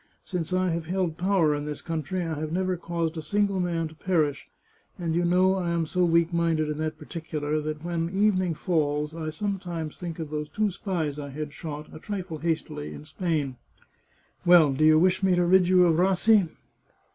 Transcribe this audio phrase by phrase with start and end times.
[0.23, 3.87] Since I have held power in this country I have never caused a single man
[3.87, 4.47] to perish,
[4.97, 9.13] and you know I am so weak minded in that particular, that when evening falls
[9.13, 13.57] I sometimes think of those two spies I had shot, a trifle hastily, in Spain.
[14.43, 16.49] Well, do you wish me to rid you of Rassi